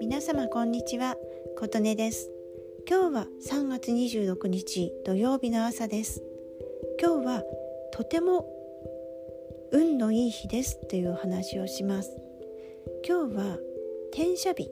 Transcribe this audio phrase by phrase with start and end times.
[0.00, 1.16] 皆様こんにちは
[1.56, 2.28] 琴音です。
[2.88, 6.22] 今日は3月26日土曜日の朝です。
[7.00, 7.42] 今日は
[7.92, 8.46] とても
[9.70, 12.16] 運のいい日ですという話をします。
[13.06, 13.58] 今日は
[14.12, 14.70] 転写日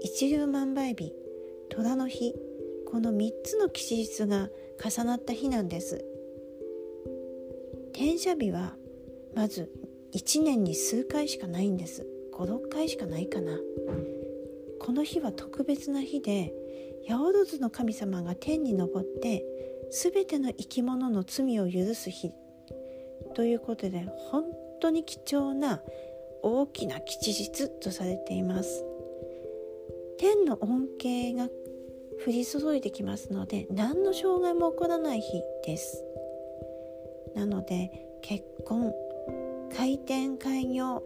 [0.00, 1.12] 一粒万倍日
[1.68, 2.34] 虎の日。
[2.90, 4.48] この3つの吉日が
[4.82, 6.04] 重なった日なんです。
[7.92, 8.74] 転写日は
[9.34, 9.70] まず
[10.14, 12.06] 1年に数回しかないんです。
[12.34, 13.58] 56回しかないかな。
[14.80, 16.52] この日は特別な日で
[17.06, 19.44] 八百万の神様が天に昇って
[19.90, 22.32] 全ての生き物の罪を許す日。
[23.34, 24.44] ということで本
[24.80, 25.80] 当に貴重な
[26.42, 28.84] 大きな吉日とされています。
[30.18, 31.48] 天の恩恵が
[32.26, 36.04] 降り注いできますので何の障害も起こらない日です。
[37.34, 37.90] なので
[38.22, 38.92] 結婚
[39.80, 41.02] 開店開業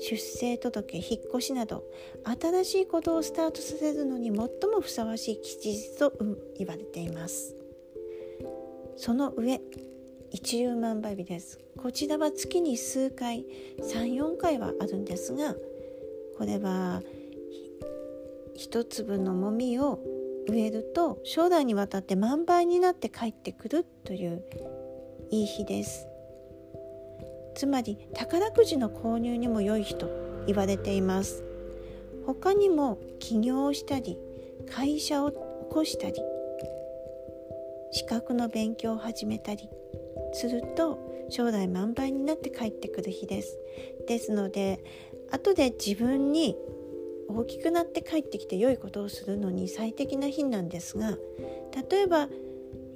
[0.00, 1.84] 出生届引っ越しなど
[2.24, 4.48] 新しいことをスタートさせるのに最も
[4.80, 6.14] ふさわしい吉日と
[6.56, 7.54] 言われています。
[8.96, 9.60] その上
[10.30, 11.60] 一粒万倍日です。
[11.76, 13.44] こちらは月に数回
[13.82, 15.54] 34回はあるんですが
[16.38, 17.02] これは
[18.54, 20.00] 一粒のもみを
[20.48, 24.42] 植えると将来にわたって万倍になって帰ってくるという
[25.30, 26.08] いい日です。
[27.56, 30.08] つまり宝くじの購入にも良い日と
[30.46, 31.42] 言われています。
[32.26, 34.18] 他にも起業をしたり
[34.68, 35.38] 会社を起
[35.70, 36.14] こしたり
[37.92, 39.70] 資格の勉強を始めたり
[40.32, 40.98] すると
[41.30, 43.58] 将来満倍になって帰ってくる日です。
[44.06, 44.84] ですので
[45.30, 46.56] 後で自分に
[47.28, 51.16] 大きくなって帰ってきて良いことをするのに最適な日なんですが
[51.90, 52.28] 例えば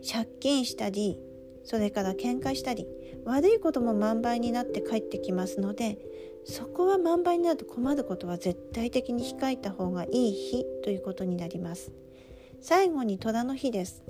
[0.07, 1.19] 借金したり
[1.65, 2.87] それから喧嘩したり
[3.25, 5.99] 悪いことも満倍になって帰ってきますので
[6.45, 11.93] そこは満倍になると困ることは絶対的に控えた方がいい日ということになります。
[12.63, 14.03] 最後に虎の日です。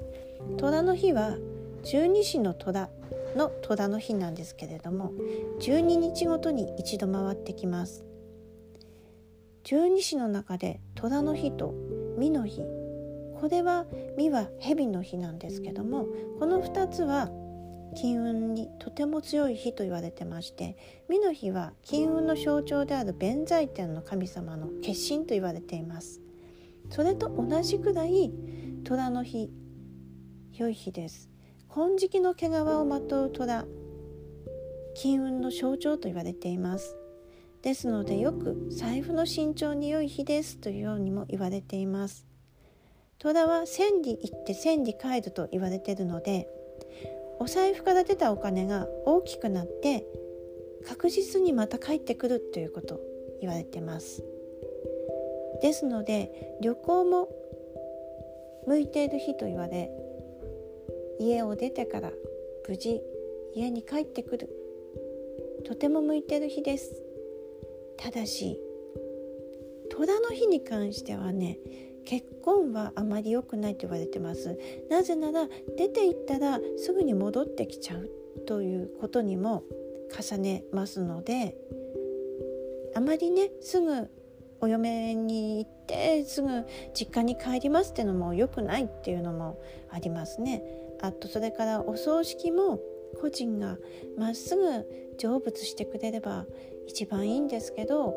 [0.56, 1.36] 虎の日は
[1.84, 2.88] 十二支の虎
[3.36, 5.12] の虎の日なんですけれども
[5.60, 8.04] 12日ごとに一度回ってきます。
[9.64, 11.74] 十二支の中で虎の日と
[12.18, 12.62] 美の日
[13.40, 13.86] これは
[14.18, 16.06] 美は蛇の日なんですけども
[16.38, 17.30] この2つは
[17.94, 20.76] 金運にとても強い日と言われてまして
[21.08, 26.20] 美の日は金運の象徴である弁財天の神様の化身と言われています。
[26.90, 28.32] それと同じくらい
[28.84, 29.50] 虎の日
[30.54, 31.30] 良い日です。
[31.68, 33.64] 金色の毛皮をまとう虎
[34.94, 36.96] 金運の象徴と言われています。
[37.62, 42.26] ですのでよく財布の身長に良い日ですというようにも言われています。
[43.18, 46.48] 虎は千里行って千里帰ると言われているので
[47.40, 50.06] お財布から出たお金が大きくなって
[50.86, 53.00] 確実にまた帰ってくるということ
[53.40, 54.22] 言われてます。
[55.62, 57.28] ですので旅行も
[58.66, 59.90] 向いている日と言われ
[61.18, 62.12] 家を出てから
[62.68, 63.00] 無事
[63.54, 64.48] 家に帰ってくる。
[65.64, 67.02] とても向いている日です。
[67.96, 68.58] ただし
[69.90, 71.58] 虎の日に関してはね
[72.04, 74.58] 結婚はあまり良くないと言われてます
[74.90, 78.10] なぜなら出て行ったらすぐに戻ってきちゃう
[78.46, 79.64] ということにも
[80.10, 81.56] 重ねますので
[82.94, 84.08] あまりねすぐ
[84.60, 90.62] お嫁に行ってすぐ実家に帰りますっていうのも良くないっていうのもありますね。
[91.00, 92.78] あとそれからお葬式も
[93.20, 93.78] 個人が
[94.18, 94.86] まっすぐ
[95.18, 96.44] 成仏してくれれば
[96.86, 98.14] 一番いいんですけど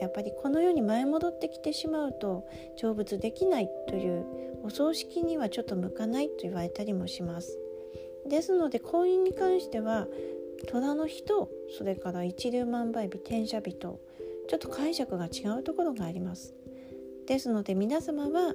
[0.00, 4.24] やっぱりこの世に前戻ってきてしまうと成仏できないという
[4.62, 7.58] お葬式にはちょっと向かないと言われたりもします。
[8.28, 10.08] ですので婚姻に関しては
[10.66, 14.00] 虎の日とそれから一粒万倍日転写日と
[14.48, 16.54] ちょっと解釈が違うところがあります。
[17.26, 18.54] ですので皆様は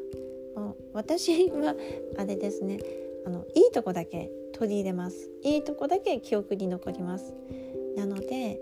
[0.56, 1.76] もう私は
[2.18, 2.80] あれですね
[3.26, 5.30] あのいいとこだけ取り入れます。
[5.44, 7.34] いいとこだけ記憶に残ります。
[7.96, 8.60] なので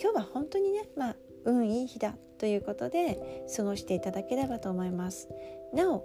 [0.00, 1.16] 今日は本当にねまあ
[1.48, 5.28] 運いい日だということで過ごしていただければと思います。
[5.72, 6.04] なお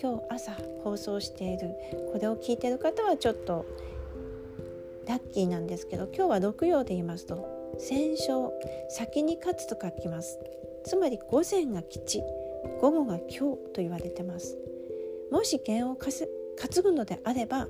[0.00, 0.52] 今日朝
[0.82, 1.74] 放送している
[2.12, 3.64] これを聞いてる方はちょっと
[5.06, 8.50] ラッキーなんですけど今日は六曜で言いますと戦勝
[8.88, 10.38] 先に勝つと書きます。
[10.84, 12.22] つまり午前が吉
[12.80, 14.56] 午後が今日と言われてます。
[15.30, 16.12] もし剣を担
[16.82, 17.68] ぐのであれば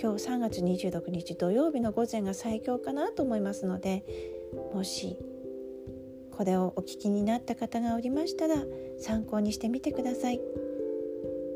[0.00, 4.04] 今日3月26日土曜日の午前が最強かなと思いますので
[4.74, 5.16] もし
[6.36, 8.56] これをお聞きになった方がおりましたら
[9.00, 10.40] 参考にしてみてください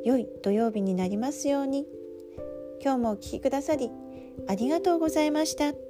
[0.05, 1.87] 良い土曜日になりますように
[2.82, 3.91] 今日もお聴きくださり
[4.49, 5.89] ありがとうございました。